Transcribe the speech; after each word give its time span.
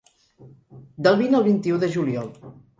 Del 1.09 1.19
vint 1.21 1.37
al 1.41 1.47
vint-i-u 1.51 1.79
de 1.87 1.93
juliol. 1.99 2.37